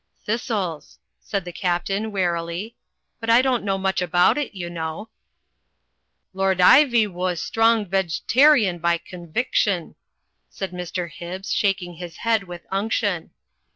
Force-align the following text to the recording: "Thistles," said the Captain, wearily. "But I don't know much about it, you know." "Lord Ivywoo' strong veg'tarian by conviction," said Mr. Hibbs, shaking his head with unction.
"Thistles," 0.25 0.97
said 1.19 1.45
the 1.45 1.53
Captain, 1.53 2.11
wearily. 2.11 2.75
"But 3.19 3.29
I 3.29 3.43
don't 3.43 3.63
know 3.63 3.77
much 3.77 4.01
about 4.01 4.35
it, 4.35 4.55
you 4.55 4.67
know." 4.67 5.09
"Lord 6.33 6.57
Ivywoo' 6.57 7.35
strong 7.37 7.85
veg'tarian 7.85 8.79
by 8.81 8.97
conviction," 8.97 9.93
said 10.49 10.71
Mr. 10.71 11.07
Hibbs, 11.07 11.53
shaking 11.53 11.97
his 11.97 12.17
head 12.17 12.45
with 12.45 12.65
unction. 12.71 13.29